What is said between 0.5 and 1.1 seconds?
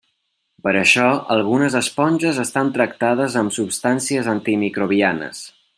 Per això